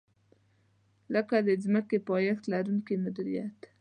[1.13, 3.59] لکه د ځمکې پایښت لرونکې مدیریت.